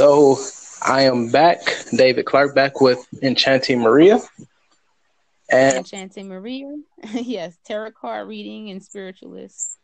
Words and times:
So 0.00 0.38
I 0.80 1.02
am 1.02 1.30
back, 1.30 1.58
David 1.94 2.24
Clark, 2.24 2.54
back 2.54 2.80
with 2.80 3.06
Enchanting 3.22 3.80
Maria. 3.80 4.18
And 5.52 5.76
Enchanting 5.76 6.26
Maria, 6.26 6.74
yes, 7.12 7.54
tarot 7.66 7.90
card 7.90 8.26
reading 8.26 8.70
and 8.70 8.82
spiritualist, 8.82 9.76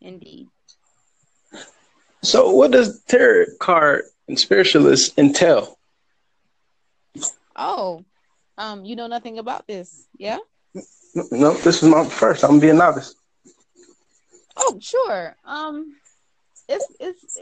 indeed. 0.00 0.48
So, 2.22 2.50
what 2.52 2.70
does 2.70 3.02
tarot 3.02 3.44
card 3.60 4.04
and 4.26 4.40
spiritualist 4.40 5.18
entail? 5.18 5.78
Oh, 7.54 8.06
um, 8.56 8.86
you 8.86 8.96
know 8.96 9.06
nothing 9.06 9.38
about 9.38 9.66
this, 9.66 10.06
yeah? 10.16 10.38
No, 11.30 11.52
this 11.52 11.82
is 11.82 11.90
my 11.90 12.06
first. 12.06 12.42
I'm 12.42 12.52
gonna 12.52 12.60
be 12.62 12.70
a 12.70 12.72
novice. 12.72 13.14
Oh, 14.56 14.78
sure. 14.80 15.36
Um, 15.44 15.94
it's 16.70 16.86
it's 16.98 17.38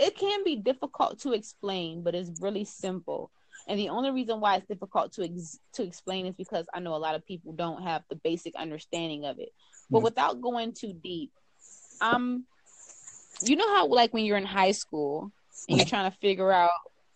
it 0.00 0.16
can 0.16 0.42
be 0.44 0.56
difficult 0.56 1.20
to 1.20 1.32
explain, 1.32 2.02
but 2.02 2.14
it's 2.14 2.40
really 2.40 2.64
simple. 2.64 3.30
And 3.68 3.78
the 3.78 3.90
only 3.90 4.10
reason 4.10 4.40
why 4.40 4.56
it's 4.56 4.66
difficult 4.66 5.12
to 5.12 5.24
ex- 5.24 5.60
to 5.74 5.82
explain 5.82 6.26
is 6.26 6.34
because 6.34 6.66
I 6.72 6.80
know 6.80 6.94
a 6.94 6.96
lot 6.96 7.14
of 7.14 7.26
people 7.26 7.52
don't 7.52 7.82
have 7.82 8.02
the 8.08 8.16
basic 8.16 8.56
understanding 8.56 9.26
of 9.26 9.38
it. 9.38 9.50
But 9.90 9.98
mm-hmm. 9.98 10.04
without 10.04 10.40
going 10.40 10.72
too 10.72 10.94
deep, 10.94 11.30
um, 12.00 12.46
you 13.42 13.56
know 13.56 13.68
how 13.74 13.86
like 13.86 14.14
when 14.14 14.24
you're 14.24 14.38
in 14.38 14.46
high 14.46 14.72
school 14.72 15.30
and 15.68 15.76
you're 15.76 15.86
trying 15.86 16.10
to 16.10 16.16
figure 16.18 16.50
out, 16.50 16.70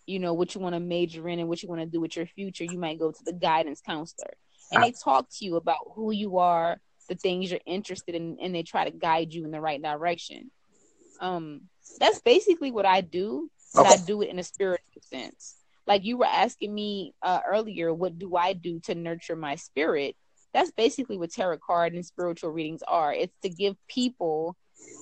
you 0.05 0.19
know, 0.19 0.33
what 0.33 0.53
you 0.53 0.61
want 0.61 0.75
to 0.75 0.79
major 0.79 1.27
in 1.27 1.39
and 1.39 1.49
what 1.49 1.63
you 1.63 1.69
want 1.69 1.81
to 1.81 1.87
do 1.87 1.99
with 1.99 2.15
your 2.15 2.27
future, 2.27 2.63
you 2.63 2.77
might 2.77 2.99
go 2.99 3.11
to 3.11 3.23
the 3.25 3.33
guidance 3.33 3.81
counselor 3.81 4.35
and 4.71 4.83
they 4.83 4.91
talk 4.91 5.27
to 5.29 5.45
you 5.45 5.55
about 5.55 5.79
who 5.95 6.11
you 6.11 6.37
are, 6.37 6.79
the 7.09 7.15
things 7.15 7.49
you're 7.49 7.59
interested 7.65 8.15
in, 8.15 8.37
and 8.41 8.53
they 8.53 8.63
try 8.63 8.87
to 8.87 8.95
guide 8.95 9.33
you 9.33 9.45
in 9.45 9.51
the 9.51 9.61
right 9.61 9.81
direction. 9.81 10.51
Um, 11.19 11.61
that's 11.99 12.19
basically 12.19 12.71
what 12.71 12.85
I 12.85 13.01
do, 13.01 13.49
but 13.73 13.85
okay. 13.85 13.93
I 13.93 13.97
do 13.97 14.21
it 14.21 14.29
in 14.29 14.39
a 14.39 14.43
spiritual 14.43 15.01
sense. 15.01 15.55
Like 15.87 16.03
you 16.03 16.17
were 16.17 16.25
asking 16.25 16.73
me 16.73 17.13
uh, 17.21 17.41
earlier, 17.47 17.93
what 17.93 18.17
do 18.17 18.35
I 18.35 18.53
do 18.53 18.79
to 18.81 18.95
nurture 18.95 19.35
my 19.35 19.55
spirit? 19.55 20.15
That's 20.53 20.71
basically 20.71 21.17
what 21.17 21.31
tarot 21.31 21.59
card 21.65 21.93
and 21.93 22.05
spiritual 22.05 22.49
readings 22.51 22.81
are. 22.87 23.13
It's 23.13 23.37
to 23.43 23.49
give 23.49 23.75
people 23.87 24.55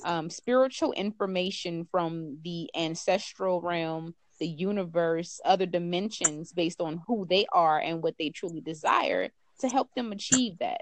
um, 0.04 0.30
spiritual 0.30 0.92
information 0.94 1.88
from 1.90 2.40
the 2.44 2.70
ancestral 2.76 3.62
realm, 3.62 4.16
the 4.40 4.48
universe, 4.48 5.40
other 5.46 5.66
dimensions 5.66 6.52
based 6.52 6.82
on 6.82 7.02
who 7.08 7.26
they 7.30 7.46
are 7.54 7.80
and 7.80 8.04
what 8.04 8.16
they 8.18 8.30
truly 8.30 8.62
desire 8.62 9.30
to 9.60 9.70
help 9.70 9.94
them 9.96 10.12
achieve 10.12 10.58
that. 10.60 10.82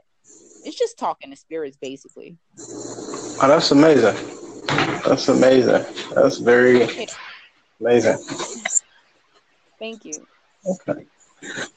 It's 0.63 0.77
just 0.77 0.97
talking 0.97 1.29
to 1.31 1.35
spirits, 1.35 1.77
basically. 1.79 2.37
Oh, 2.57 3.47
that's 3.47 3.71
amazing. 3.71 4.15
That's 5.05 5.27
amazing. 5.27 5.85
That's 6.13 6.37
very 6.37 7.07
amazing. 7.79 8.17
Thank 9.79 10.05
you. 10.05 10.25
Okay. 10.65 11.05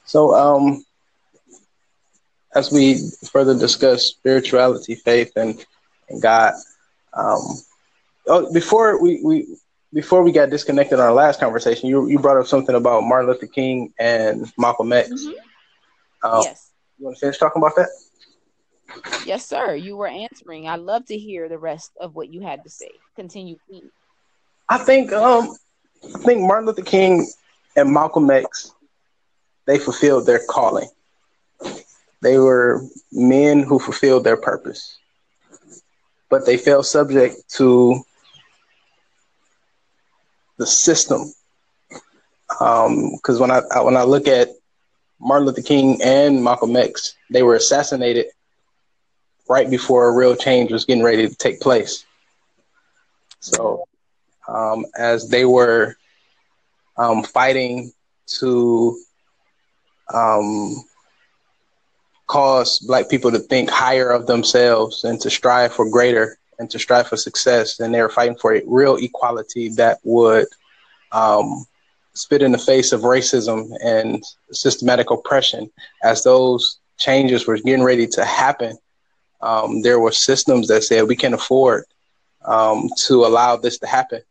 So, 0.05 0.35
um, 0.35 0.85
as 2.55 2.71
we 2.71 3.11
further 3.33 3.59
discuss 3.59 4.05
spirituality, 4.05 4.95
faith, 4.95 5.33
and, 5.37 5.65
and 6.09 6.23
God, 6.23 6.55
um, 7.15 7.41
oh, 8.27 8.53
before 8.53 9.03
we, 9.03 9.21
we 9.25 9.57
before 9.93 10.23
we 10.23 10.33
got 10.33 10.51
disconnected 10.51 10.99
in 10.99 11.01
our 11.01 11.13
last 11.13 11.41
conversation, 11.41 11.89
you 11.89 12.09
you 12.09 12.19
brought 12.19 12.37
up 12.37 12.47
something 12.47 12.75
about 12.75 13.05
Martin 13.05 13.31
Luther 13.31 13.47
King 13.47 13.93
and 13.99 14.53
Malcolm 14.59 14.93
X. 14.93 15.11
Mm-hmm. 15.11 16.29
Um, 16.29 16.43
yes. 16.43 16.71
You 16.99 17.07
want 17.07 17.17
to 17.17 17.21
finish 17.21 17.39
talking 17.39 17.61
about 17.63 17.77
that? 17.77 17.89
Yes, 19.27 19.47
sir. 19.47 19.75
You 19.75 19.97
were 19.97 20.09
answering. 20.09 20.69
I 20.69 20.77
love 20.77 21.07
to 21.07 21.17
hear 21.17 21.49
the 21.49 21.59
rest 21.59 21.93
of 22.01 22.15
what 22.15 22.29
you 22.29 22.43
had 22.43 22.63
to 22.65 22.71
say. 22.71 22.91
Continue, 23.17 23.57
please. 23.69 23.91
I 24.69 24.79
think 24.79 25.13
um 25.13 25.57
I 26.15 26.19
think 26.19 26.43
Martin 26.43 26.67
Luther 26.67 26.83
King 26.83 27.27
and 27.77 27.93
Malcolm 27.93 28.31
X 28.31 28.73
they 29.67 29.79
fulfilled 29.79 30.27
their 30.27 30.41
calling. 30.49 30.89
They 32.21 32.39
were 32.39 32.83
men 33.13 33.63
who 33.63 33.79
fulfilled 33.79 34.25
their 34.25 34.37
purpose. 34.37 34.99
But 36.31 36.47
they 36.47 36.57
fell 36.57 36.83
subject 36.83 37.37
to 37.57 38.03
the 40.59 40.67
system. 40.67 41.33
Because 42.49 43.41
um, 43.41 43.41
when 43.41 43.51
I 43.51 43.61
when 43.83 43.97
I 43.97 44.05
look 44.05 44.29
at 44.29 44.49
Martin 45.21 45.47
Luther 45.47 45.63
King 45.63 46.01
and 46.03 46.43
Malcolm 46.43 46.77
X, 46.77 47.15
they 47.31 47.43
were 47.43 47.57
assassinated 47.57 48.27
right 49.49 49.69
before 49.69 50.09
a 50.09 50.13
real 50.13 50.37
change 50.37 50.73
was 50.73 50.85
getting 50.85 51.05
ready 51.05 51.29
to 51.29 51.35
take 51.35 51.61
place. 51.61 52.05
So, 53.41 53.87
um, 54.49 54.87
as 54.97 55.29
they 55.29 55.45
were 55.45 55.97
um, 56.97 57.23
fighting 57.23 57.93
to 58.39 58.99
um, 60.13 60.85
cause 62.27 62.79
Black 62.81 63.09
people 63.09 63.31
to 63.33 63.39
think 63.39 63.71
higher 63.71 64.11
of 64.11 64.27
themselves 64.27 65.05
and 65.05 65.21
to 65.21 65.31
strive 65.31 65.73
for 65.73 65.89
greater 65.89 66.39
and 66.59 66.71
to 66.71 66.79
strive 66.79 67.09
for 67.09 67.17
success, 67.17 67.81
and 67.81 67.95
they 67.95 68.01
were 68.01 68.09
fighting 68.09 68.37
for 68.37 68.55
a 68.55 68.63
real 68.67 68.97
equality 68.97 69.69
that 69.71 69.99
would 70.05 70.47
um, 71.13 71.67
spit 72.15 72.43
in 72.43 72.53
the 72.53 72.59
face 72.59 72.93
of 72.93 73.03
racism 73.03 73.71
and 73.83 74.23
systematic 74.53 75.11
oppression. 75.11 75.71
As 76.03 76.23
those 76.23 76.79
changes 76.97 77.47
were 77.47 77.59
getting 77.59 77.83
ready 77.83 78.07
to 78.09 78.25
happen, 78.25 78.79
um, 79.45 79.83
there 79.83 80.01
were 80.01 80.11
systems 80.11 80.69
that 80.69 80.83
said 80.85 81.07
we 81.07 81.17
can't 81.17 81.35
afford 81.35 81.85
um, 82.47 82.89
to 82.97 83.27
allow 83.27 83.57
this 83.57 83.79
to 83.79 83.87
happen 83.87 84.23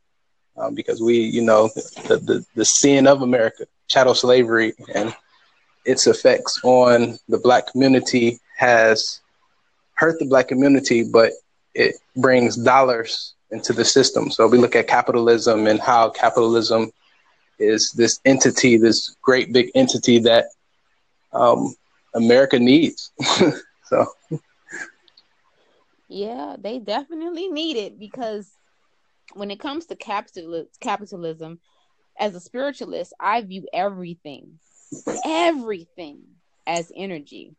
um, 0.58 0.74
because 0.74 1.02
we, 1.02 1.20
you 1.20 1.44
know, 1.44 1.68
the, 2.08 2.18
the, 2.18 2.46
the 2.56 2.66
sin 2.66 3.06
of 3.06 3.22
America, 3.22 3.66
chattel 3.88 4.16
slavery, 4.16 4.74
and 4.96 5.16
its 5.86 6.08
effects 6.08 6.60
on 6.64 7.20
the 7.30 7.38
black 7.38 7.68
community 7.68 8.40
has 8.58 9.22
hurt 9.94 10.18
the 10.18 10.26
black 10.26 10.48
community, 10.48 11.04
but 11.04 11.32
it 11.76 11.96
brings 12.18 12.56
dollars 12.56 13.36
into 13.52 13.72
the 13.72 13.86
system. 13.86 14.32
So 14.32 14.48
we 14.48 14.58
look 14.58 14.76
at 14.76 14.88
capitalism 14.88 15.68
and 15.68 15.80
how 15.80 16.10
capitalism 16.10 16.92
is 17.60 17.92
this 17.92 18.20
entity, 18.26 18.78
this 18.78 19.16
great 19.22 19.54
big 19.54 19.70
entity 19.76 20.18
that 20.20 20.46
um, 21.34 21.76
America 22.16 22.58
needs. 22.58 23.12
so 23.86 24.08
yeah, 26.14 26.56
they 26.60 26.80
definitely 26.80 27.48
need 27.48 27.76
it 27.76 27.98
because 27.98 28.52
when 29.34 29.50
it 29.50 29.60
comes 29.60 29.88
to 29.88 29.96
capital 29.96 30.66
capitalism, 30.80 31.60
as 32.20 32.36
a 32.36 32.40
spiritualist, 32.40 33.14
I 33.20 33.42
view 33.42 33.68
everything, 33.74 34.60
everything 35.26 36.22
as 36.68 36.92
energy. 36.96 37.56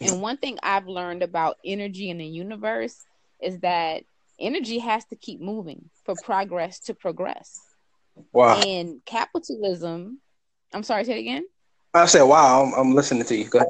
And 0.00 0.20
one 0.20 0.38
thing 0.38 0.58
I've 0.62 0.88
learned 0.88 1.22
about 1.22 1.56
energy 1.64 2.10
in 2.10 2.18
the 2.18 2.26
universe 2.26 2.96
is 3.40 3.60
that 3.60 4.02
energy 4.40 4.78
has 4.78 5.04
to 5.06 5.16
keep 5.16 5.40
moving 5.40 5.88
for 6.04 6.16
progress 6.16 6.80
to 6.80 6.94
progress. 6.94 7.60
Wow. 8.32 8.60
And 8.60 9.00
capitalism, 9.04 10.20
I'm 10.72 10.82
sorry, 10.82 11.04
say 11.04 11.16
it 11.16 11.20
again. 11.20 11.46
I 11.94 12.06
said, 12.06 12.22
wow, 12.24 12.64
I'm, 12.64 12.74
I'm 12.74 12.94
listening 12.94 13.24
to 13.24 13.36
you. 13.36 13.44
Go 13.44 13.58
ahead. 13.58 13.68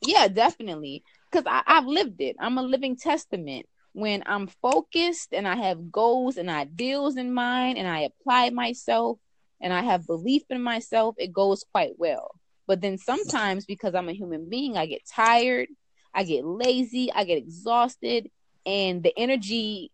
Yeah, 0.00 0.28
definitely 0.28 1.02
because 1.34 1.62
I've 1.66 1.86
lived 1.86 2.20
it. 2.20 2.36
I'm 2.38 2.58
a 2.58 2.62
living 2.62 2.96
testament. 2.96 3.66
When 3.92 4.22
I'm 4.26 4.46
focused 4.46 5.32
and 5.32 5.46
I 5.46 5.56
have 5.56 5.90
goals 5.90 6.36
and 6.36 6.50
ideals 6.50 7.16
in 7.16 7.32
mind 7.32 7.78
and 7.78 7.86
I 7.86 8.00
apply 8.00 8.50
myself 8.50 9.18
and 9.60 9.72
I 9.72 9.82
have 9.82 10.06
belief 10.06 10.42
in 10.50 10.62
myself, 10.62 11.14
it 11.18 11.32
goes 11.32 11.64
quite 11.72 11.92
well. 11.96 12.32
But 12.66 12.80
then 12.80 12.98
sometimes 12.98 13.66
because 13.66 13.94
I'm 13.94 14.08
a 14.08 14.12
human 14.12 14.48
being, 14.48 14.76
I 14.76 14.86
get 14.86 15.02
tired, 15.06 15.68
I 16.12 16.24
get 16.24 16.44
lazy, 16.44 17.12
I 17.12 17.24
get 17.24 17.38
exhausted, 17.38 18.30
and 18.66 19.02
the 19.02 19.12
energy 19.16 19.90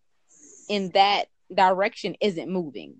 in 0.68 0.90
that 0.90 1.26
direction 1.52 2.16
isn't 2.20 2.48
moving 2.50 2.96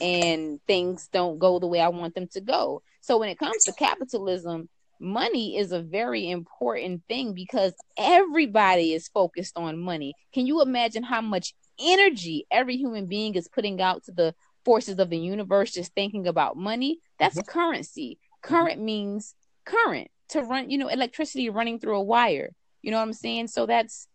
and 0.00 0.60
things 0.66 1.08
don't 1.12 1.38
go 1.38 1.58
the 1.58 1.66
way 1.66 1.80
I 1.80 1.88
want 1.88 2.14
them 2.14 2.28
to 2.28 2.40
go. 2.40 2.82
So 3.00 3.18
when 3.18 3.28
it 3.28 3.38
comes 3.38 3.64
to 3.64 3.72
capitalism, 3.72 4.68
money 5.00 5.56
is 5.56 5.72
a 5.72 5.80
very 5.80 6.30
important 6.30 7.02
thing 7.08 7.34
because 7.34 7.72
everybody 7.96 8.92
is 8.92 9.08
focused 9.08 9.56
on 9.56 9.78
money. 9.78 10.14
Can 10.32 10.46
you 10.46 10.62
imagine 10.62 11.02
how 11.02 11.20
much 11.20 11.54
energy 11.80 12.46
every 12.50 12.76
human 12.76 13.06
being 13.06 13.34
is 13.34 13.48
putting 13.48 13.80
out 13.80 14.04
to 14.04 14.12
the 14.12 14.34
forces 14.64 14.98
of 14.98 15.10
the 15.10 15.18
universe 15.18 15.72
just 15.72 15.94
thinking 15.94 16.26
about 16.26 16.56
money? 16.56 17.00
That's 17.18 17.38
mm-hmm. 17.38 17.50
currency. 17.50 18.18
Current 18.42 18.80
means 18.80 19.34
current 19.64 20.10
to 20.30 20.42
run, 20.42 20.70
you 20.70 20.78
know, 20.78 20.88
electricity 20.88 21.50
running 21.50 21.78
through 21.78 21.96
a 21.96 22.02
wire. 22.02 22.54
You 22.82 22.90
know 22.90 22.98
what 22.98 23.04
I'm 23.04 23.12
saying? 23.12 23.48
So 23.48 23.66
that's 23.66 24.08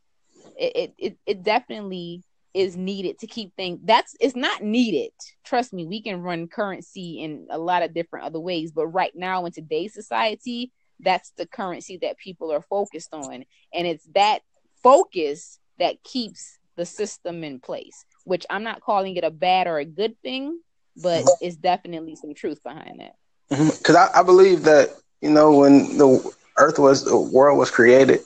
it 0.57 0.93
it 0.97 1.17
it 1.25 1.43
definitely 1.43 2.23
is 2.53 2.77
needed 2.77 3.17
to 3.19 3.27
keep 3.27 3.55
things 3.55 3.79
that's 3.83 4.15
it's 4.19 4.35
not 4.35 4.61
needed 4.61 5.11
trust 5.43 5.73
me 5.73 5.85
we 5.85 6.01
can 6.01 6.21
run 6.21 6.47
currency 6.47 7.21
in 7.21 7.47
a 7.49 7.57
lot 7.57 7.81
of 7.81 7.93
different 7.93 8.25
other 8.25 8.39
ways 8.39 8.71
but 8.71 8.87
right 8.87 9.13
now 9.15 9.45
in 9.45 9.51
today's 9.51 9.93
society 9.93 10.71
that's 10.99 11.31
the 11.37 11.47
currency 11.47 11.97
that 11.97 12.17
people 12.17 12.51
are 12.51 12.61
focused 12.61 13.13
on 13.13 13.43
and 13.73 13.87
it's 13.87 14.07
that 14.13 14.39
focus 14.83 15.59
that 15.79 16.03
keeps 16.03 16.59
the 16.75 16.85
system 16.85 17.43
in 17.43 17.59
place 17.59 18.05
which 18.25 18.45
i'm 18.49 18.63
not 18.63 18.81
calling 18.81 19.15
it 19.15 19.23
a 19.23 19.31
bad 19.31 19.67
or 19.67 19.79
a 19.79 19.85
good 19.85 20.15
thing 20.21 20.59
but 21.01 21.23
mm-hmm. 21.23 21.45
it's 21.45 21.55
definitely 21.55 22.15
some 22.15 22.33
truth 22.33 22.61
behind 22.63 22.99
that. 22.99 23.15
Mm-hmm. 23.51 23.69
Because 23.77 23.95
I, 23.95 24.09
I 24.15 24.23
believe 24.23 24.63
that 24.63 24.89
you 25.21 25.29
know 25.29 25.57
when 25.57 25.97
the 25.97 26.33
earth 26.57 26.79
was 26.79 27.05
the 27.05 27.17
world 27.17 27.57
was 27.57 27.71
created, 27.71 28.21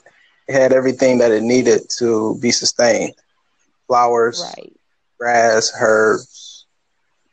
it 0.46 0.52
had 0.52 0.72
everything 0.72 1.18
that 1.18 1.30
it 1.30 1.42
needed 1.42 1.82
to 1.98 2.38
be 2.40 2.50
sustained. 2.50 3.14
Flowers, 3.88 4.40
Right. 4.56 4.72
grass, 5.18 5.72
herbs, 5.80 6.66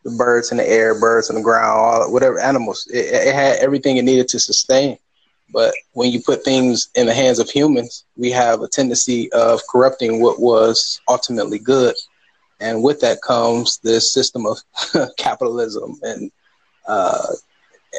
the 0.03 0.11
birds 0.11 0.51
in 0.51 0.57
the 0.57 0.67
air, 0.67 0.99
birds 0.99 1.29
on 1.29 1.35
the 1.35 1.41
ground, 1.41 1.79
all 1.79 2.11
whatever 2.11 2.39
animals. 2.39 2.87
It, 2.91 3.05
it 3.05 3.35
had 3.35 3.57
everything 3.57 3.97
it 3.97 4.03
needed 4.05 4.27
to 4.29 4.39
sustain. 4.39 4.97
But 5.53 5.73
when 5.93 6.11
you 6.11 6.21
put 6.21 6.43
things 6.43 6.89
in 6.95 7.05
the 7.05 7.13
hands 7.13 7.37
of 7.39 7.49
humans, 7.49 8.05
we 8.17 8.31
have 8.31 8.61
a 8.61 8.67
tendency 8.67 9.31
of 9.31 9.61
corrupting 9.69 10.21
what 10.21 10.39
was 10.39 10.99
ultimately 11.07 11.59
good. 11.59 11.95
And 12.59 12.81
with 12.81 13.01
that 13.01 13.21
comes 13.21 13.77
this 13.83 14.13
system 14.13 14.45
of 14.47 14.57
capitalism 15.17 15.99
and 16.01 16.31
uh, 16.87 17.27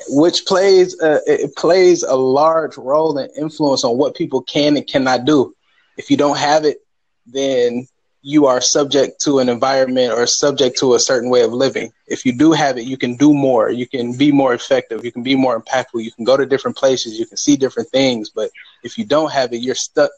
which 0.09 0.45
plays 0.47 0.99
uh, 1.01 1.21
it 1.27 1.55
plays 1.57 2.03
a 2.03 2.17
large 2.17 2.77
role 2.77 3.17
and 3.19 3.31
influence 3.37 3.85
on 3.85 3.97
what 3.97 4.15
people 4.15 4.43
can 4.43 4.77
and 4.77 4.87
cannot 4.87 5.25
do. 5.25 5.55
If 5.97 6.11
you 6.11 6.17
don't 6.17 6.39
have 6.39 6.65
it, 6.65 6.79
then 7.27 7.87
you 8.27 8.47
are 8.47 8.61
subject 8.61 9.21
to 9.21 9.39
an 9.39 9.49
environment 9.49 10.13
or 10.13 10.27
subject 10.27 10.77
to 10.77 10.95
a 10.95 10.99
certain 10.99 11.31
way 11.31 11.43
of 11.43 11.53
living. 11.53 11.93
If 12.09 12.27
you 12.27 12.33
do 12.37 12.51
have 12.51 12.77
it, 12.77 12.83
you 12.83 12.97
can 12.97 13.15
do 13.15 13.33
more. 13.33 13.71
You 13.71 13.87
can 13.87 14.17
be 14.17 14.33
more 14.33 14.53
effective. 14.53 15.05
You 15.05 15.13
can 15.13 15.23
be 15.23 15.37
more 15.37 15.63
impactful. 15.63 16.03
You 16.03 16.11
can 16.11 16.25
go 16.25 16.37
to 16.37 16.45
different 16.45 16.77
places. 16.77 17.21
You 17.21 17.27
can 17.27 17.37
see 17.37 17.57
different 17.57 17.89
things. 17.91 18.31
But 18.31 18.51
if 18.83 18.99
you 18.99 19.05
don't 19.05 19.31
have 19.31 19.53
it, 19.53 19.59
you're 19.59 19.77
stuck 19.77 20.11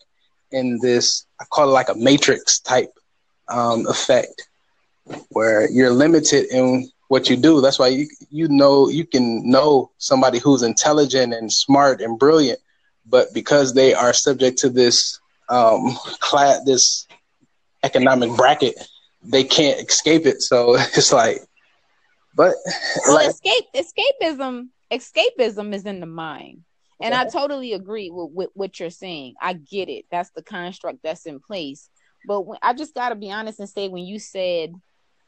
in 0.53 0.79
this. 0.81 1.27
I 1.39 1.45
call 1.51 1.69
it 1.69 1.73
like 1.73 1.91
a 1.91 1.95
matrix 1.97 2.61
type 2.61 2.99
um, 3.47 3.87
effect, 3.87 4.49
where 5.29 5.71
you're 5.71 5.93
limited 5.93 6.47
in 6.51 6.91
what 7.09 7.29
you 7.29 7.37
do. 7.37 7.61
That's 7.61 7.79
why 7.79 7.89
you 7.89 8.09
you 8.31 8.49
know 8.49 8.89
you 8.89 9.05
can 9.05 9.47
know 9.51 9.91
somebody 9.99 10.39
who's 10.39 10.63
intelligent 10.63 11.35
and 11.35 11.53
smart 11.53 12.01
and 12.01 12.19
brilliant, 12.19 12.61
but 13.05 13.35
because 13.35 13.75
they 13.75 13.93
are 13.93 14.15
subject 14.15 14.57
to 14.61 14.71
this 14.71 15.21
um, 15.51 15.95
class, 16.21 16.65
this 16.65 17.07
economic 17.83 18.37
bracket, 18.37 18.75
they 19.23 19.45
can't 19.45 19.89
escape 19.89 20.27
it. 20.27 20.43
So 20.43 20.75
it's 20.79 21.13
like, 21.13 21.39
but 22.35 22.55
Well, 23.07 23.15
like, 23.15 23.31
escape 23.31 23.65
escapism 23.75 24.69
escapism 24.91 25.75
is 25.75 25.85
in 25.85 26.01
the 26.01 26.07
mind. 26.07 26.65
And 27.01 27.15
I 27.15 27.27
totally 27.27 27.75
agree 27.75 28.11
with, 28.11 28.33
with 28.33 28.51
what 28.55 28.81
you're 28.81 28.91
saying. 28.91 29.35
I 29.41 29.53
get 29.53 29.89
it. 29.89 30.07
That's 30.11 30.31
the 30.31 30.43
construct 30.43 30.99
that's 31.05 31.27
in 31.27 31.39
place. 31.39 31.89
But 32.27 32.43
when, 32.43 32.59
I 32.61 32.75
just 32.75 32.95
got 32.95 33.11
to 33.11 33.15
be 33.15 33.31
honest 33.31 33.61
and 33.61 33.69
say 33.69 33.89
when 33.89 34.05
you 34.05 34.19
said 34.19 34.75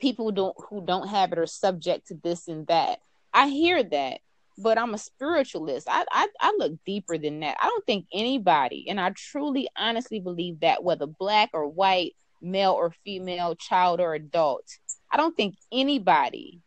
people 0.00 0.26
who 0.26 0.32
don't 0.32 0.56
who 0.68 0.84
don't 0.84 1.08
have 1.08 1.32
it 1.32 1.38
are 1.38 1.46
subject 1.46 2.08
to 2.08 2.14
this 2.14 2.48
and 2.48 2.66
that, 2.66 2.98
I 3.32 3.48
hear 3.48 3.82
that. 3.84 4.18
But 4.58 4.78
I'm 4.78 4.94
a 4.94 4.98
spiritualist. 4.98 5.86
I, 5.88 6.04
I 6.10 6.28
I 6.40 6.54
look 6.58 6.72
deeper 6.84 7.16
than 7.16 7.40
that. 7.40 7.56
I 7.62 7.68
don't 7.68 7.86
think 7.86 8.06
anybody, 8.12 8.86
and 8.88 9.00
I 9.00 9.10
truly 9.10 9.68
honestly 9.76 10.18
believe 10.18 10.60
that 10.60 10.82
whether 10.82 11.06
black 11.06 11.50
or 11.52 11.68
white, 11.68 12.14
male 12.40 12.72
or 12.72 12.92
female, 13.04 13.54
child 13.54 14.00
or 14.00 14.14
adult, 14.14 14.64
I 15.10 15.16
don't 15.16 15.36
think 15.36 15.56
anybody 15.72 16.60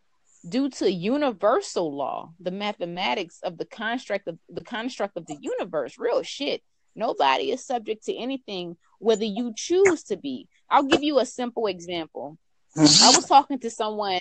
due 0.47 0.69
to 0.69 0.91
universal 0.91 1.95
law, 1.95 2.31
the 2.39 2.51
mathematics 2.51 3.39
of 3.43 3.57
the 3.57 3.65
construct 3.65 4.27
of 4.27 4.37
the 4.49 4.63
construct 4.63 5.17
of 5.17 5.25
the 5.25 5.37
universe, 5.39 5.97
real 5.97 6.21
shit. 6.21 6.61
Nobody 6.95 7.51
is 7.51 7.65
subject 7.65 8.05
to 8.05 8.15
anything, 8.15 8.77
whether 8.99 9.25
you 9.25 9.53
choose 9.55 10.03
to 10.03 10.17
be. 10.17 10.47
I'll 10.69 10.83
give 10.83 11.01
you 11.01 11.19
a 11.19 11.25
simple 11.25 11.67
example. 11.67 12.37
I 12.75 13.11
was 13.15 13.25
talking 13.25 13.59
to 13.59 13.69
someone 13.69 14.19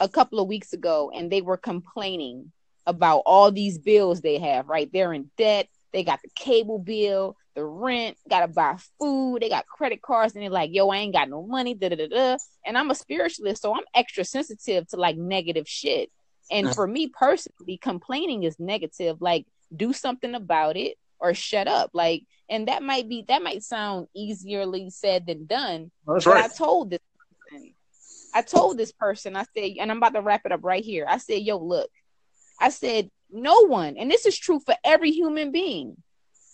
a 0.00 0.08
couple 0.08 0.40
of 0.40 0.48
weeks 0.48 0.72
ago, 0.72 1.10
and 1.14 1.30
they 1.30 1.40
were 1.40 1.56
complaining 1.56 2.52
about 2.86 3.22
all 3.24 3.50
these 3.50 3.78
bills 3.78 4.20
they 4.20 4.38
have, 4.38 4.68
right? 4.68 4.90
They're 4.92 5.14
in 5.14 5.30
debt, 5.38 5.68
they 5.92 6.04
got 6.04 6.20
the 6.22 6.30
cable 6.34 6.78
bill, 6.78 7.36
the 7.54 7.64
rent, 7.64 8.16
gotta 8.28 8.48
buy 8.48 8.76
food, 9.00 9.42
they 9.42 9.48
got 9.48 9.66
credit 9.66 10.00
cards, 10.02 10.34
and 10.34 10.42
they're 10.42 10.50
like, 10.50 10.70
yo, 10.72 10.88
I 10.90 10.98
ain't 10.98 11.14
got 11.14 11.28
no 11.28 11.42
money, 11.42 11.74
da 11.74 11.88
da 11.88 11.96
da 11.96 12.06
da. 12.08 12.36
And 12.64 12.78
I'm 12.78 12.90
a 12.90 12.94
spiritualist, 12.94 13.62
so 13.62 13.74
I'm 13.74 13.84
extra 13.94 14.24
sensitive 14.24 14.86
to 14.88 14.96
like 14.96 15.16
negative 15.16 15.68
shit. 15.68 16.10
And 16.50 16.74
for 16.74 16.86
me 16.86 17.08
personally, 17.08 17.76
complaining 17.76 18.44
is 18.44 18.58
negative. 18.58 19.20
Like, 19.20 19.46
do 19.74 19.92
something 19.92 20.34
about 20.34 20.76
it 20.76 20.96
or 21.18 21.34
shut 21.34 21.68
up. 21.68 21.90
Like, 21.92 22.24
and 22.48 22.68
that 22.68 22.82
might 22.82 23.08
be 23.08 23.24
that 23.28 23.42
might 23.42 23.62
sound 23.62 24.06
easierly 24.14 24.90
said 24.90 25.26
than 25.26 25.46
done. 25.46 25.90
that's 26.06 26.24
But 26.24 26.34
right. 26.34 26.44
I 26.44 26.48
told 26.48 26.90
this 26.90 27.00
person, 27.50 27.74
I 28.34 28.42
told 28.42 28.78
this 28.78 28.92
person, 28.92 29.36
I 29.36 29.44
said, 29.56 29.72
and 29.80 29.90
I'm 29.90 29.98
about 29.98 30.14
to 30.14 30.22
wrap 30.22 30.42
it 30.44 30.52
up 30.52 30.60
right 30.62 30.84
here. 30.84 31.06
I 31.08 31.18
said, 31.18 31.42
yo, 31.42 31.58
look, 31.58 31.90
I 32.60 32.70
said, 32.70 33.10
no 33.30 33.66
one, 33.66 33.96
and 33.98 34.10
this 34.10 34.24
is 34.24 34.38
true 34.38 34.60
for 34.60 34.74
every 34.84 35.10
human 35.10 35.52
being. 35.52 35.96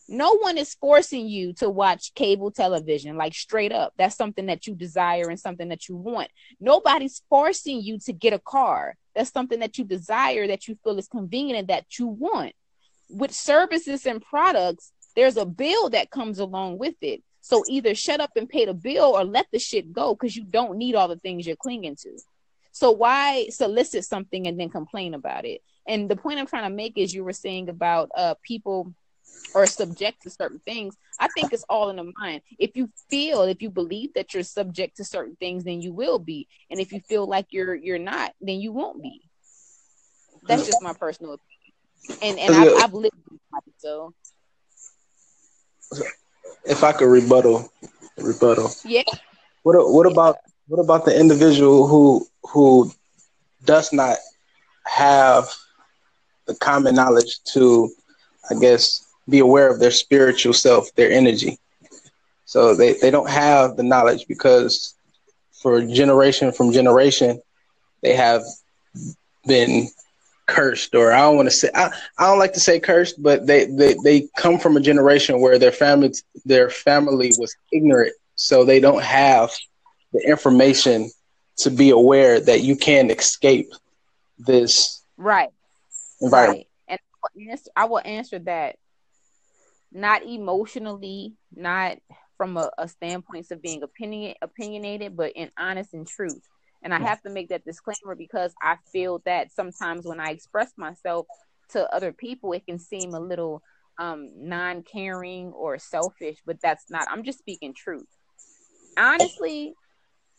No 0.06 0.36
one 0.36 0.58
is 0.58 0.74
forcing 0.74 1.26
you 1.26 1.54
to 1.54 1.70
watch 1.70 2.14
cable 2.14 2.50
television, 2.50 3.16
like 3.16 3.34
straight 3.34 3.72
up. 3.72 3.94
That's 3.96 4.16
something 4.16 4.46
that 4.46 4.66
you 4.66 4.74
desire 4.74 5.28
and 5.28 5.40
something 5.40 5.68
that 5.68 5.88
you 5.88 5.96
want. 5.96 6.28
Nobody's 6.60 7.22
forcing 7.30 7.80
you 7.80 7.98
to 8.00 8.12
get 8.12 8.34
a 8.34 8.38
car. 8.38 8.96
That's 9.14 9.32
something 9.32 9.60
that 9.60 9.78
you 9.78 9.84
desire, 9.84 10.46
that 10.46 10.68
you 10.68 10.76
feel 10.84 10.98
is 10.98 11.08
convenient, 11.08 11.58
and 11.60 11.68
that 11.68 11.98
you 11.98 12.06
want. 12.06 12.52
With 13.08 13.32
services 13.32 14.06
and 14.06 14.20
products, 14.20 14.92
there's 15.16 15.36
a 15.36 15.46
bill 15.46 15.90
that 15.90 16.10
comes 16.10 16.38
along 16.38 16.78
with 16.78 16.96
it. 17.00 17.22
So 17.40 17.62
either 17.68 17.94
shut 17.94 18.20
up 18.20 18.30
and 18.36 18.48
pay 18.48 18.64
the 18.64 18.74
bill 18.74 19.14
or 19.16 19.24
let 19.24 19.46
the 19.52 19.58
shit 19.58 19.92
go 19.92 20.14
because 20.14 20.34
you 20.34 20.44
don't 20.44 20.78
need 20.78 20.94
all 20.94 21.08
the 21.08 21.16
things 21.16 21.46
you're 21.46 21.56
clinging 21.56 21.96
to. 21.96 22.18
So 22.72 22.90
why 22.90 23.48
solicit 23.50 24.04
something 24.04 24.46
and 24.46 24.58
then 24.58 24.70
complain 24.70 25.14
about 25.14 25.44
it? 25.44 25.62
And 25.86 26.10
the 26.10 26.16
point 26.16 26.38
I'm 26.38 26.46
trying 26.46 26.68
to 26.68 26.74
make 26.74 26.96
is 26.96 27.14
you 27.14 27.22
were 27.22 27.32
saying 27.32 27.68
about 27.68 28.10
uh 28.16 28.34
people 28.42 28.94
are 29.54 29.66
subject 29.66 30.22
to 30.22 30.30
certain 30.30 30.60
things. 30.64 30.96
I 31.18 31.28
think 31.28 31.52
it's 31.52 31.64
all 31.68 31.90
in 31.90 31.96
the 31.96 32.12
mind. 32.18 32.42
If 32.58 32.76
you 32.76 32.90
feel, 33.08 33.42
if 33.42 33.62
you 33.62 33.70
believe 33.70 34.14
that 34.14 34.34
you're 34.34 34.42
subject 34.42 34.96
to 34.96 35.04
certain 35.04 35.36
things, 35.36 35.64
then 35.64 35.80
you 35.80 35.92
will 35.92 36.18
be. 36.18 36.48
And 36.70 36.80
if 36.80 36.92
you 36.92 37.00
feel 37.00 37.26
like 37.26 37.46
you're 37.50 37.74
you're 37.74 37.98
not, 37.98 38.32
then 38.40 38.60
you 38.60 38.72
won't 38.72 39.02
be. 39.02 39.22
That's 40.46 40.66
just 40.66 40.82
my 40.82 40.92
personal 40.92 41.34
opinion. 41.34 42.38
And 42.38 42.38
and 42.38 42.54
I've, 42.54 42.84
I've 42.84 42.94
lived 42.94 43.16
it, 43.32 43.40
so 43.78 44.12
If 46.64 46.82
I 46.82 46.92
could 46.92 47.06
rebuttal, 47.06 47.70
rebuttal. 48.18 48.70
yeah. 48.84 49.02
What 49.62 49.76
what 49.90 50.06
about 50.06 50.36
what 50.66 50.82
about 50.82 51.04
the 51.04 51.18
individual 51.18 51.86
who 51.86 52.26
who 52.50 52.92
does 53.64 53.92
not 53.92 54.16
have 54.86 55.48
the 56.46 56.54
common 56.54 56.94
knowledge 56.94 57.42
to, 57.54 57.90
I 58.50 58.54
guess, 58.60 59.03
be 59.28 59.38
aware 59.38 59.70
of 59.70 59.80
their 59.80 59.90
spiritual 59.90 60.52
self, 60.52 60.94
their 60.94 61.10
energy. 61.10 61.58
So 62.44 62.74
they, 62.74 62.94
they 62.94 63.10
don't 63.10 63.28
have 63.28 63.76
the 63.76 63.82
knowledge 63.82 64.26
because 64.28 64.94
for 65.62 65.80
generation 65.86 66.52
from 66.52 66.72
generation, 66.72 67.40
they 68.02 68.14
have 68.14 68.42
been 69.46 69.88
cursed 70.46 70.94
or 70.94 71.10
I 71.12 71.20
don't 71.20 71.36
want 71.36 71.48
to 71.48 71.54
say 71.54 71.70
I, 71.74 71.90
I 72.18 72.26
don't 72.26 72.38
like 72.38 72.52
to 72.52 72.60
say 72.60 72.78
cursed, 72.78 73.22
but 73.22 73.46
they, 73.46 73.64
they, 73.64 73.94
they 74.04 74.28
come 74.36 74.58
from 74.58 74.76
a 74.76 74.80
generation 74.80 75.40
where 75.40 75.58
their 75.58 75.72
family 75.72 76.12
their 76.44 76.68
family 76.68 77.32
was 77.38 77.54
ignorant. 77.72 78.12
So 78.36 78.64
they 78.64 78.80
don't 78.80 79.02
have 79.02 79.50
the 80.12 80.20
information 80.28 81.10
to 81.58 81.70
be 81.70 81.90
aware 81.90 82.40
that 82.40 82.60
you 82.62 82.76
can 82.76 83.10
escape 83.10 83.68
this 84.38 85.02
Right. 85.16 85.48
environment. 86.20 86.66
Right. 86.88 86.98
And 86.98 87.00
I 87.00 87.28
will 87.38 87.50
answer- 87.50 87.70
I 87.76 87.84
will 87.86 88.02
answer 88.04 88.38
that 88.40 88.76
not 89.94 90.26
emotionally, 90.26 91.34
not 91.54 91.98
from 92.36 92.56
a, 92.56 92.70
a 92.76 92.88
standpoint 92.88 93.46
of 93.52 93.62
being 93.62 93.82
opinion 93.82 94.34
opinionated, 94.42 95.16
but 95.16 95.32
in 95.36 95.50
honest 95.56 95.94
and 95.94 96.06
truth. 96.06 96.42
And 96.82 96.92
I 96.92 96.98
have 97.00 97.22
to 97.22 97.30
make 97.30 97.48
that 97.48 97.64
disclaimer 97.64 98.14
because 98.14 98.52
I 98.60 98.76
feel 98.92 99.22
that 99.24 99.52
sometimes 99.52 100.04
when 100.04 100.20
I 100.20 100.30
express 100.30 100.72
myself 100.76 101.26
to 101.70 101.88
other 101.94 102.12
people, 102.12 102.52
it 102.52 102.66
can 102.66 102.78
seem 102.78 103.14
a 103.14 103.20
little 103.20 103.62
um, 103.98 104.28
non-caring 104.36 105.52
or 105.52 105.78
selfish, 105.78 106.36
but 106.44 106.60
that's 106.60 106.90
not. 106.90 107.06
I'm 107.10 107.22
just 107.22 107.38
speaking 107.38 107.72
truth. 107.72 108.08
Honestly, 108.98 109.72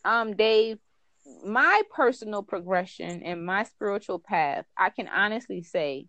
um, 0.04 0.36
Dave, 0.36 0.78
my 1.44 1.82
personal 1.90 2.44
progression 2.44 3.24
and 3.24 3.44
my 3.44 3.64
spiritual 3.64 4.20
path, 4.20 4.66
I 4.78 4.90
can 4.90 5.08
honestly 5.08 5.64
say, 5.64 6.06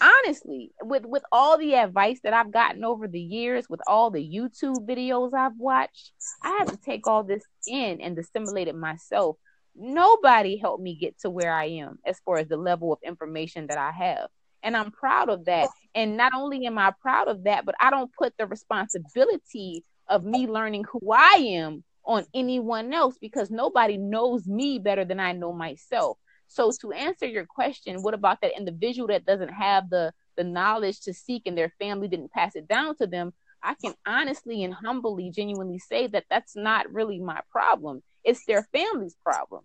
honestly, 0.00 0.72
with 0.82 1.04
with 1.06 1.22
all 1.32 1.58
the 1.58 1.74
advice 1.74 2.20
that 2.22 2.32
I've 2.32 2.52
gotten 2.52 2.84
over 2.84 3.08
the 3.08 3.20
years, 3.20 3.68
with 3.68 3.80
all 3.86 4.10
the 4.10 4.22
YouTube 4.22 4.86
videos 4.86 5.34
I've 5.34 5.56
watched, 5.58 6.12
I 6.42 6.56
had 6.58 6.68
to 6.68 6.76
take 6.76 7.06
all 7.06 7.24
this 7.24 7.44
in 7.66 8.00
and 8.00 8.18
assimilate 8.18 8.68
it 8.68 8.74
myself. 8.74 9.36
Nobody 9.74 10.56
helped 10.56 10.82
me 10.82 10.96
get 10.96 11.18
to 11.20 11.30
where 11.30 11.52
I 11.52 11.66
am 11.66 11.98
as 12.06 12.18
far 12.24 12.38
as 12.38 12.48
the 12.48 12.56
level 12.56 12.92
of 12.92 12.98
information 13.04 13.66
that 13.68 13.78
I 13.78 13.90
have. 13.92 14.28
And 14.62 14.76
I'm 14.76 14.90
proud 14.90 15.28
of 15.28 15.44
that. 15.44 15.68
And 15.94 16.16
not 16.16 16.32
only 16.34 16.66
am 16.66 16.78
I 16.78 16.92
proud 17.00 17.28
of 17.28 17.44
that, 17.44 17.64
but 17.64 17.74
I 17.78 17.90
don't 17.90 18.10
put 18.18 18.34
the 18.38 18.46
responsibility 18.46 19.84
of 20.08 20.24
me 20.24 20.46
learning 20.46 20.84
who 20.90 21.12
I 21.12 21.44
am 21.50 21.84
on 22.04 22.24
anyone 22.34 22.92
else 22.92 23.16
because 23.20 23.50
nobody 23.50 23.96
knows 23.96 24.46
me 24.46 24.78
better 24.78 25.04
than 25.04 25.20
I 25.20 25.32
know 25.32 25.52
myself. 25.52 26.18
So 26.48 26.70
to 26.80 26.92
answer 26.92 27.26
your 27.26 27.46
question, 27.46 28.02
what 28.02 28.14
about 28.14 28.40
that 28.42 28.56
individual 28.56 29.08
that 29.08 29.26
doesn't 29.26 29.52
have 29.52 29.90
the 29.90 30.12
the 30.36 30.44
knowledge 30.44 31.00
to 31.00 31.14
seek 31.14 31.42
and 31.46 31.56
their 31.56 31.72
family 31.78 32.08
didn't 32.08 32.30
pass 32.30 32.56
it 32.56 32.68
down 32.68 32.96
to 32.96 33.06
them? 33.06 33.32
I 33.62 33.74
can 33.74 33.94
honestly 34.06 34.62
and 34.64 34.74
humbly 34.74 35.30
genuinely 35.30 35.78
say 35.78 36.06
that 36.08 36.24
that's 36.30 36.54
not 36.54 36.92
really 36.92 37.18
my 37.18 37.40
problem. 37.50 38.02
It's 38.22 38.44
their 38.46 38.68
family's 38.72 39.16
problem. 39.24 39.64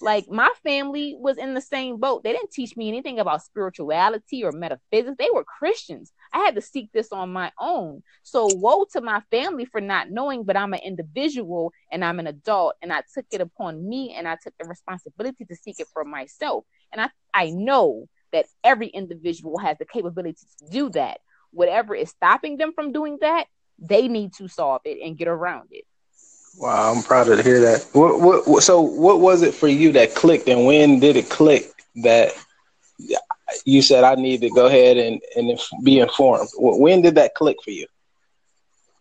Like 0.00 0.28
my 0.28 0.50
family 0.64 1.16
was 1.18 1.38
in 1.38 1.54
the 1.54 1.60
same 1.60 1.98
boat. 1.98 2.24
They 2.24 2.32
didn't 2.32 2.50
teach 2.50 2.76
me 2.76 2.88
anything 2.88 3.18
about 3.18 3.42
spirituality 3.42 4.44
or 4.44 4.52
metaphysics. 4.52 5.16
They 5.18 5.30
were 5.32 5.44
Christians. 5.44 6.12
I 6.32 6.40
had 6.40 6.54
to 6.56 6.60
seek 6.60 6.90
this 6.92 7.12
on 7.12 7.32
my 7.32 7.52
own. 7.60 8.02
So 8.22 8.46
woe 8.46 8.84
to 8.92 9.00
my 9.00 9.22
family 9.30 9.64
for 9.64 9.80
not 9.80 10.10
knowing, 10.10 10.44
but 10.44 10.56
I'm 10.56 10.72
an 10.72 10.80
individual 10.84 11.72
and 11.90 12.04
I'm 12.04 12.18
an 12.18 12.26
adult 12.26 12.74
and 12.82 12.92
I 12.92 13.02
took 13.14 13.26
it 13.30 13.40
upon 13.40 13.88
me 13.88 14.14
and 14.16 14.26
I 14.26 14.36
took 14.42 14.54
the 14.58 14.68
responsibility 14.68 15.44
to 15.44 15.56
seek 15.56 15.78
it 15.78 15.88
for 15.92 16.04
myself. 16.04 16.64
And 16.92 17.00
I, 17.00 17.10
I 17.32 17.50
know 17.50 18.08
that 18.32 18.46
every 18.64 18.88
individual 18.88 19.58
has 19.58 19.78
the 19.78 19.84
capability 19.84 20.46
to 20.58 20.70
do 20.70 20.90
that. 20.90 21.20
Whatever 21.52 21.94
is 21.94 22.10
stopping 22.10 22.56
them 22.56 22.72
from 22.74 22.92
doing 22.92 23.18
that, 23.20 23.46
they 23.78 24.08
need 24.08 24.32
to 24.34 24.48
solve 24.48 24.82
it 24.84 24.98
and 25.04 25.18
get 25.18 25.28
around 25.28 25.68
it. 25.70 25.84
Wow, 26.58 26.92
I'm 26.92 27.02
proud 27.02 27.24
to 27.24 27.42
hear 27.42 27.60
that. 27.60 27.88
What, 27.92 28.46
what, 28.46 28.62
so, 28.62 28.80
what 28.80 29.20
was 29.20 29.42
it 29.42 29.54
for 29.54 29.68
you 29.68 29.92
that 29.92 30.14
clicked, 30.14 30.48
and 30.48 30.66
when 30.66 31.00
did 31.00 31.16
it 31.16 31.30
click 31.30 31.72
that 31.96 32.32
you 33.64 33.82
said 33.82 34.04
I 34.04 34.14
need 34.16 34.42
to 34.42 34.50
go 34.50 34.66
ahead 34.66 34.98
and, 34.98 35.20
and 35.34 35.58
be 35.82 35.98
informed? 35.98 36.48
When 36.58 37.02
did 37.02 37.14
that 37.14 37.34
click 37.34 37.56
for 37.64 37.70
you? 37.70 37.86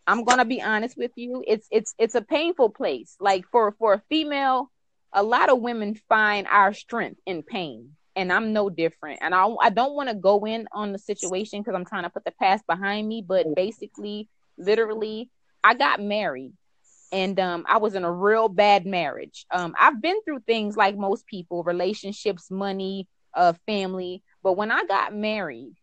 I'm 0.08 0.24
gonna 0.24 0.46
be 0.46 0.62
honest 0.62 0.98
with 0.98 1.12
you. 1.16 1.44
It's 1.48 1.68
it's 1.72 1.94
it's 1.98 2.16
a 2.16 2.22
painful 2.22 2.70
place. 2.70 3.16
Like 3.20 3.46
for 3.52 3.72
for 3.74 3.94
a 3.94 4.02
female, 4.10 4.72
a 5.14 5.24
lot 5.24 5.50
of 5.50 5.62
women 5.62 5.96
find 6.10 6.48
our 6.48 6.74
strength 6.74 7.20
in 7.26 7.44
pain, 7.44 7.96
and 8.16 8.32
I'm 8.34 8.52
no 8.52 8.70
different. 8.70 9.20
And 9.22 9.36
I 9.36 9.46
I 9.62 9.70
don't 9.70 9.94
want 9.94 10.10
to 10.10 10.16
go 10.16 10.46
in 10.46 10.68
on 10.72 10.92
the 10.92 11.00
situation 11.00 11.62
because 11.62 11.76
I'm 11.76 11.86
trying 11.86 12.04
to 12.04 12.10
put 12.10 12.26
the 12.26 12.32
past 12.32 12.66
behind 12.66 13.08
me. 13.08 13.24
But 13.26 13.56
basically, 13.56 14.28
literally, 14.58 15.30
I 15.64 15.76
got 15.76 16.02
married 16.02 16.54
and 17.12 17.40
um, 17.40 17.66
I 17.68 17.78
was 17.78 17.96
in 17.96 18.04
a 18.04 18.12
real 18.12 18.48
bad 18.48 18.86
marriage. 18.86 19.46
Um, 19.52 19.76
I've 19.80 20.02
been 20.02 20.22
through 20.24 20.42
things 20.42 20.78
like 20.78 20.98
most 20.98 21.26
people, 21.28 21.64
relationships, 21.64 22.50
money, 22.50 23.08
uh, 23.34 23.54
family. 23.66 24.24
But 24.44 24.54
when 24.54 24.72
I 24.72 24.86
got 24.86 25.14
married, 25.14 25.74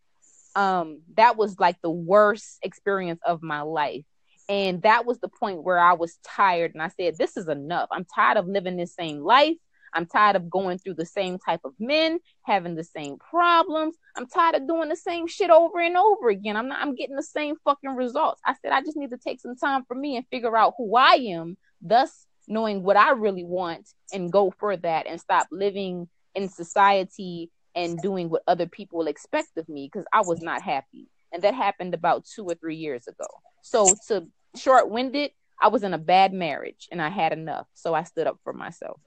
um, 0.54 1.02
that 1.16 1.36
was 1.36 1.58
like 1.58 1.80
the 1.82 1.90
worst 1.90 2.58
experience 2.62 3.20
of 3.26 3.42
my 3.42 3.60
life. 3.60 4.04
And 4.48 4.80
that 4.82 5.04
was 5.04 5.20
the 5.20 5.28
point 5.28 5.62
where 5.62 5.78
I 5.78 5.92
was 5.92 6.18
tired 6.24 6.72
and 6.72 6.82
I 6.82 6.88
said, 6.88 7.18
This 7.18 7.36
is 7.36 7.48
enough. 7.48 7.88
I'm 7.92 8.06
tired 8.06 8.38
of 8.38 8.48
living 8.48 8.76
this 8.76 8.94
same 8.94 9.20
life. 9.20 9.56
I'm 9.94 10.06
tired 10.06 10.36
of 10.36 10.50
going 10.50 10.78
through 10.78 10.94
the 10.94 11.06
same 11.06 11.38
type 11.38 11.60
of 11.64 11.72
men, 11.78 12.18
having 12.42 12.74
the 12.74 12.84
same 12.84 13.18
problems. 13.18 13.96
I'm 14.16 14.26
tired 14.26 14.56
of 14.56 14.68
doing 14.68 14.88
the 14.88 14.96
same 14.96 15.26
shit 15.26 15.50
over 15.50 15.80
and 15.80 15.96
over 15.96 16.28
again. 16.28 16.56
I'm 16.56 16.68
not 16.68 16.80
I'm 16.80 16.94
getting 16.94 17.16
the 17.16 17.22
same 17.22 17.56
fucking 17.64 17.94
results. 17.94 18.40
I 18.44 18.54
said 18.60 18.72
I 18.72 18.80
just 18.82 18.96
need 18.96 19.10
to 19.10 19.18
take 19.18 19.40
some 19.40 19.56
time 19.56 19.84
for 19.84 19.94
me 19.94 20.16
and 20.16 20.26
figure 20.28 20.56
out 20.56 20.74
who 20.76 20.96
I 20.96 21.14
am, 21.14 21.56
thus 21.80 22.26
knowing 22.46 22.82
what 22.82 22.96
I 22.96 23.10
really 23.10 23.44
want 23.44 23.88
and 24.12 24.32
go 24.32 24.50
for 24.58 24.76
that 24.76 25.06
and 25.06 25.20
stop 25.20 25.46
living 25.50 26.08
in 26.34 26.48
society 26.48 27.50
and 27.74 28.00
doing 28.00 28.30
what 28.30 28.42
other 28.46 28.66
people 28.66 29.06
expect 29.06 29.56
of 29.56 29.68
me 29.68 29.88
because 29.92 30.06
I 30.12 30.22
was 30.22 30.40
not 30.40 30.62
happy. 30.62 31.08
And 31.30 31.42
that 31.42 31.54
happened 31.54 31.92
about 31.92 32.24
2 32.24 32.44
or 32.44 32.54
3 32.54 32.74
years 32.74 33.06
ago. 33.06 33.26
So 33.62 33.94
to 34.08 34.26
short-winded, 34.56 35.30
I 35.60 35.68
was 35.68 35.82
in 35.82 35.92
a 35.92 35.98
bad 35.98 36.32
marriage 36.32 36.88
and 36.90 37.02
I 37.02 37.10
had 37.10 37.32
enough. 37.32 37.66
So 37.74 37.92
I 37.92 38.04
stood 38.04 38.26
up 38.26 38.38
for 38.42 38.52
myself. 38.52 38.98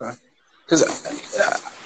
Okay. 0.00 0.16
Because 0.64 1.38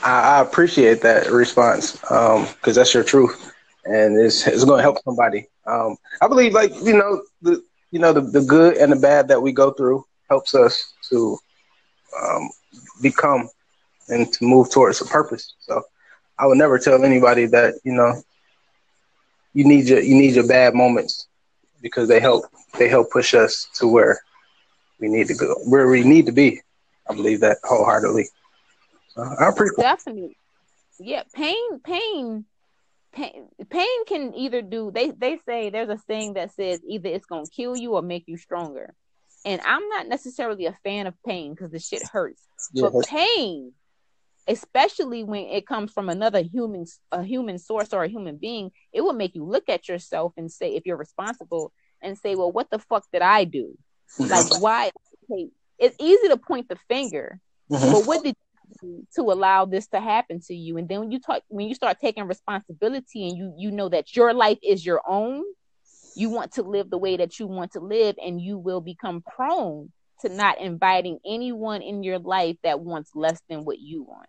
I, 0.02 0.38
I, 0.38 0.40
appreciate 0.40 1.00
that 1.02 1.30
response 1.30 1.92
because 1.92 2.46
um, 2.48 2.72
that's 2.74 2.94
your 2.94 3.02
truth 3.02 3.52
and 3.88 4.18
it's, 4.18 4.46
it's 4.46 4.64
going 4.64 4.78
to 4.78 4.82
help 4.82 5.02
somebody. 5.04 5.48
Um, 5.66 5.96
I 6.20 6.28
believe, 6.28 6.52
like 6.52 6.72
you 6.82 6.96
know, 6.96 7.22
the 7.42 7.62
you 7.90 7.98
know 7.98 8.12
the, 8.12 8.20
the 8.20 8.42
good 8.42 8.76
and 8.76 8.92
the 8.92 8.96
bad 8.96 9.28
that 9.28 9.40
we 9.40 9.52
go 9.52 9.72
through 9.72 10.04
helps 10.28 10.54
us 10.54 10.92
to 11.10 11.38
um, 12.22 12.48
become 13.02 13.48
and 14.08 14.32
to 14.32 14.44
move 14.44 14.70
towards 14.70 15.00
a 15.00 15.04
purpose. 15.04 15.54
So 15.60 15.82
I 16.38 16.46
would 16.46 16.58
never 16.58 16.78
tell 16.78 17.04
anybody 17.04 17.46
that 17.46 17.74
you 17.84 17.92
know 17.92 18.22
you 19.52 19.64
need 19.64 19.86
your 19.86 20.00
you 20.00 20.14
need 20.14 20.34
your 20.34 20.46
bad 20.46 20.74
moments 20.74 21.26
because 21.82 22.08
they 22.08 22.20
help 22.20 22.44
they 22.78 22.88
help 22.88 23.10
push 23.10 23.34
us 23.34 23.68
to 23.74 23.86
where 23.88 24.20
we 25.00 25.08
need 25.08 25.28
to 25.28 25.34
go 25.34 25.54
where 25.66 25.88
we 25.88 26.04
need 26.04 26.26
to 26.26 26.32
be. 26.32 26.60
I 27.08 27.14
believe 27.14 27.40
that 27.40 27.58
wholeheartedly. 27.64 28.28
Uh, 29.16 29.34
I 29.38 29.48
appreciate 29.48 29.78
definitely. 29.78 30.36
Yeah, 31.00 31.22
pain, 31.32 31.80
pain, 31.84 32.44
pain, 33.12 33.48
pain 33.70 34.04
can 34.06 34.34
either 34.34 34.62
do. 34.62 34.90
They 34.92 35.10
they 35.10 35.38
say 35.46 35.70
there's 35.70 35.88
a 35.88 35.98
saying 36.06 36.34
that 36.34 36.52
says 36.54 36.80
either 36.86 37.08
it's 37.08 37.26
gonna 37.26 37.46
kill 37.54 37.76
you 37.76 37.94
or 37.94 38.02
make 38.02 38.24
you 38.26 38.36
stronger. 38.36 38.94
And 39.44 39.60
I'm 39.64 39.88
not 39.88 40.08
necessarily 40.08 40.66
a 40.66 40.76
fan 40.84 41.06
of 41.06 41.14
pain 41.24 41.54
because 41.54 41.70
the 41.70 41.78
shit 41.78 42.02
hurts. 42.02 42.42
Yeah, 42.72 42.88
but 42.92 43.06
pain, 43.06 43.72
especially 44.48 45.22
when 45.22 45.46
it 45.46 45.66
comes 45.66 45.92
from 45.92 46.08
another 46.08 46.42
human, 46.42 46.86
a 47.12 47.22
human 47.22 47.58
source 47.58 47.92
or 47.92 48.02
a 48.02 48.08
human 48.08 48.36
being, 48.36 48.72
it 48.92 49.02
will 49.02 49.12
make 49.12 49.34
you 49.34 49.44
look 49.44 49.68
at 49.68 49.88
yourself 49.88 50.32
and 50.36 50.50
say, 50.50 50.74
if 50.74 50.86
you're 50.86 50.96
responsible, 50.96 51.72
and 52.02 52.18
say, 52.18 52.34
well, 52.34 52.50
what 52.50 52.70
the 52.70 52.78
fuck 52.78 53.04
did 53.12 53.22
I 53.22 53.44
do? 53.44 53.76
like, 54.18 54.46
why? 54.60 54.90
Okay, 55.30 55.48
it's 55.78 55.96
easy 56.00 56.28
to 56.28 56.36
point 56.36 56.68
the 56.68 56.76
finger, 56.88 57.38
mm-hmm. 57.70 57.92
but 57.92 58.06
what 58.06 58.22
did 58.22 58.34
you 58.82 59.06
to 59.16 59.22
allow 59.22 59.64
this 59.64 59.86
to 59.88 60.00
happen 60.00 60.40
to 60.46 60.54
you? 60.54 60.76
And 60.76 60.88
then 60.88 61.00
when 61.00 61.10
you 61.10 61.20
talk, 61.20 61.42
when 61.48 61.68
you 61.68 61.74
start 61.74 61.98
taking 62.00 62.26
responsibility, 62.26 63.28
and 63.28 63.36
you 63.36 63.54
you 63.56 63.70
know 63.70 63.88
that 63.88 64.14
your 64.14 64.34
life 64.34 64.58
is 64.62 64.84
your 64.84 65.00
own, 65.06 65.44
you 66.14 66.30
want 66.30 66.52
to 66.52 66.62
live 66.62 66.90
the 66.90 66.98
way 66.98 67.16
that 67.16 67.38
you 67.38 67.46
want 67.46 67.72
to 67.72 67.80
live, 67.80 68.16
and 68.22 68.40
you 68.40 68.58
will 68.58 68.80
become 68.80 69.22
prone 69.22 69.92
to 70.20 70.28
not 70.28 70.60
inviting 70.60 71.18
anyone 71.24 71.80
in 71.80 72.02
your 72.02 72.18
life 72.18 72.56
that 72.64 72.80
wants 72.80 73.10
less 73.14 73.40
than 73.48 73.64
what 73.64 73.78
you 73.78 74.02
want. 74.02 74.26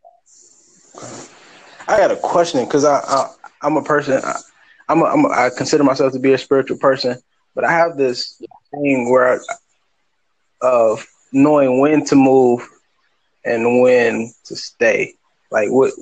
I 1.88 1.96
had 1.96 2.12
a 2.12 2.16
question 2.18 2.64
because 2.66 2.86
I, 2.86 3.00
I 3.00 3.68
am 3.68 3.78
a 3.78 3.84
person. 3.84 4.22
I, 4.24 4.36
I'm, 4.88 5.02
a, 5.02 5.06
I'm 5.06 5.26
a, 5.26 5.30
I 5.30 5.50
consider 5.56 5.84
myself 5.84 6.14
to 6.14 6.20
be 6.20 6.34
a 6.34 6.38
spiritual 6.38 6.78
person, 6.78 7.18
but 7.56 7.64
I 7.64 7.72
have 7.72 7.98
this 7.98 8.38
yeah. 8.40 8.48
thing 8.72 9.10
where 9.10 9.36
I, 9.36 9.38
of 10.62 11.06
knowing 11.32 11.80
when 11.80 12.06
to 12.06 12.16
move 12.16 12.68
and 13.46 13.82
when 13.82 14.32
to 14.46 14.56
stay. 14.56 15.14
Like 15.52 15.70
what? 15.70 15.94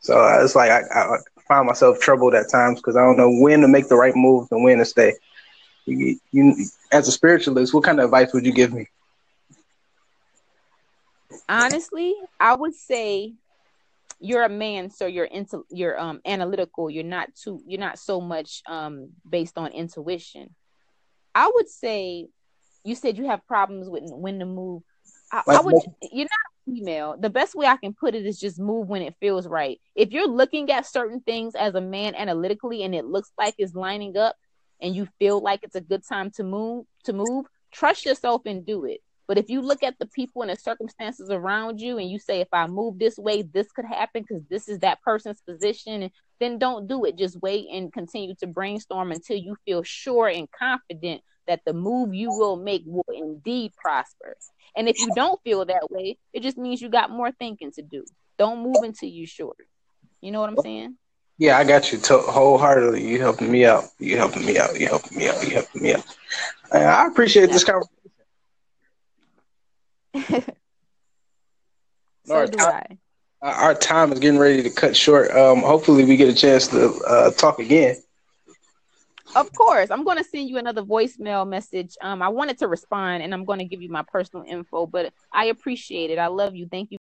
So 0.00 0.40
it's 0.42 0.54
like 0.54 0.70
I, 0.70 0.80
I 0.94 1.18
find 1.46 1.66
myself 1.66 2.00
troubled 2.00 2.34
at 2.34 2.50
times 2.50 2.80
because 2.80 2.96
I 2.96 3.02
don't 3.02 3.16
know 3.16 3.30
when 3.30 3.60
to 3.62 3.68
make 3.68 3.88
the 3.88 3.96
right 3.96 4.14
moves 4.14 4.50
and 4.52 4.62
when 4.62 4.78
to 4.78 4.84
stay. 4.84 5.14
You, 5.86 6.18
you, 6.32 6.54
as 6.92 7.08
a 7.08 7.12
spiritualist, 7.12 7.72
what 7.72 7.84
kind 7.84 7.98
of 7.98 8.06
advice 8.06 8.32
would 8.34 8.44
you 8.44 8.52
give 8.52 8.72
me? 8.72 8.88
Honestly, 11.48 12.14
I 12.38 12.54
would 12.54 12.74
say 12.74 13.34
you're 14.20 14.44
a 14.44 14.50
man, 14.50 14.90
so 14.90 15.06
you're 15.06 15.24
into 15.24 15.64
you're 15.70 15.98
um 15.98 16.20
analytical. 16.26 16.90
You're 16.90 17.04
not 17.04 17.34
too 17.34 17.62
you're 17.66 17.80
not 17.80 17.98
so 17.98 18.20
much 18.20 18.62
um 18.66 19.10
based 19.28 19.56
on 19.56 19.72
intuition. 19.72 20.54
I 21.34 21.50
would 21.54 21.68
say 21.68 22.28
you 22.88 22.94
said 22.94 23.18
you 23.18 23.26
have 23.26 23.46
problems 23.46 23.88
with 23.88 24.04
when 24.06 24.38
to 24.38 24.46
move. 24.46 24.82
I, 25.30 25.42
I 25.46 25.60
would. 25.60 25.74
You're 26.10 26.24
not 26.24 26.74
female. 26.74 27.16
The 27.18 27.30
best 27.30 27.54
way 27.54 27.66
I 27.66 27.76
can 27.76 27.92
put 27.92 28.14
it 28.14 28.26
is 28.26 28.40
just 28.40 28.58
move 28.58 28.88
when 28.88 29.02
it 29.02 29.14
feels 29.20 29.46
right. 29.46 29.78
If 29.94 30.10
you're 30.10 30.28
looking 30.28 30.70
at 30.70 30.86
certain 30.86 31.20
things 31.20 31.54
as 31.54 31.74
a 31.74 31.80
man 31.80 32.14
analytically 32.14 32.82
and 32.82 32.94
it 32.94 33.04
looks 33.04 33.30
like 33.38 33.54
it's 33.58 33.74
lining 33.74 34.16
up, 34.16 34.36
and 34.80 34.94
you 34.94 35.08
feel 35.18 35.40
like 35.40 35.60
it's 35.62 35.74
a 35.74 35.80
good 35.80 36.02
time 36.06 36.30
to 36.30 36.44
move, 36.44 36.86
to 37.04 37.12
move, 37.12 37.46
trust 37.72 38.04
yourself 38.06 38.42
and 38.46 38.64
do 38.64 38.84
it. 38.84 39.00
But 39.26 39.36
if 39.36 39.50
you 39.50 39.60
look 39.60 39.82
at 39.82 39.98
the 39.98 40.06
people 40.06 40.42
and 40.42 40.50
the 40.50 40.56
circumstances 40.56 41.30
around 41.30 41.80
you 41.80 41.98
and 41.98 42.08
you 42.08 42.18
say, 42.18 42.40
if 42.40 42.48
I 42.52 42.66
move 42.66 42.98
this 42.98 43.18
way, 43.18 43.42
this 43.42 43.70
could 43.72 43.84
happen 43.84 44.24
because 44.26 44.42
this 44.48 44.68
is 44.68 44.78
that 44.78 45.02
person's 45.02 45.42
position, 45.42 46.10
then 46.40 46.58
don't 46.58 46.86
do 46.86 47.04
it. 47.04 47.18
Just 47.18 47.40
wait 47.42 47.66
and 47.70 47.92
continue 47.92 48.34
to 48.36 48.46
brainstorm 48.46 49.12
until 49.12 49.36
you 49.36 49.56
feel 49.66 49.82
sure 49.82 50.28
and 50.28 50.48
confident 50.50 51.22
that 51.48 51.64
the 51.64 51.72
move 51.72 52.14
you 52.14 52.30
will 52.30 52.56
make 52.56 52.82
will 52.86 53.04
indeed 53.12 53.72
prosper. 53.74 54.36
And 54.76 54.88
if 54.88 54.98
you 55.00 55.10
don't 55.16 55.42
feel 55.42 55.64
that 55.64 55.90
way, 55.90 56.18
it 56.32 56.42
just 56.42 56.56
means 56.56 56.80
you 56.80 56.88
got 56.88 57.10
more 57.10 57.32
thinking 57.32 57.72
to 57.72 57.82
do. 57.82 58.04
Don't 58.38 58.62
move 58.62 58.84
until 58.84 59.08
you're 59.08 59.26
sure. 59.26 59.56
You 60.20 60.30
know 60.30 60.40
what 60.40 60.50
I'm 60.50 60.58
saying? 60.58 60.96
Yeah, 61.38 61.56
I 61.56 61.64
got 61.64 61.90
you 61.90 61.98
to- 61.98 62.18
wholeheartedly. 62.18 63.08
You 63.08 63.18
helping 63.20 63.50
me 63.50 63.64
out. 63.64 63.84
You 63.98 64.16
helping 64.16 64.44
me 64.44 64.58
out. 64.58 64.78
You 64.78 64.86
helping 64.86 65.18
me 65.18 65.28
out. 65.28 65.42
You 65.42 65.50
helping 65.54 65.82
me 65.82 65.94
out. 65.94 66.04
I 66.70 67.06
appreciate 67.06 67.50
this 67.50 67.64
conversation. 67.64 67.94
so 72.24 72.34
our, 72.34 72.46
do 72.46 72.58
I. 72.58 72.98
Our 73.40 73.74
time 73.74 74.12
is 74.12 74.18
getting 74.18 74.38
ready 74.38 74.62
to 74.64 74.70
cut 74.70 74.96
short. 74.96 75.30
Um, 75.30 75.60
hopefully, 75.60 76.04
we 76.04 76.16
get 76.16 76.28
a 76.28 76.34
chance 76.34 76.68
to 76.68 76.92
uh, 77.06 77.30
talk 77.30 77.58
again. 77.58 77.96
Of 79.34 79.52
course, 79.52 79.90
I'm 79.90 80.04
going 80.04 80.18
to 80.18 80.24
send 80.24 80.48
you 80.48 80.58
another 80.58 80.82
voicemail 80.82 81.48
message. 81.48 81.96
Um, 82.00 82.22
I 82.22 82.28
wanted 82.28 82.58
to 82.58 82.68
respond, 82.68 83.22
and 83.22 83.32
I'm 83.32 83.44
going 83.44 83.58
to 83.58 83.64
give 83.64 83.82
you 83.82 83.90
my 83.90 84.02
personal 84.02 84.44
info, 84.46 84.86
but 84.86 85.12
I 85.32 85.46
appreciate 85.46 86.10
it. 86.10 86.18
I 86.18 86.28
love 86.28 86.56
you. 86.56 86.66
Thank 86.70 86.90
you. 86.90 86.98